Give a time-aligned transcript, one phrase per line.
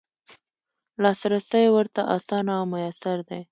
[1.03, 3.41] لاسرسی ورته اسانه او میسر دی.